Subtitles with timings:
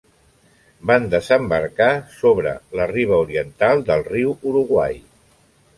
[0.91, 5.03] Van desembarcar sobre la riba oriental del riu Uruguai.